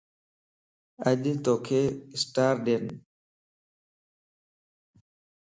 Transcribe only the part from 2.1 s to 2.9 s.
اسٽار ڏين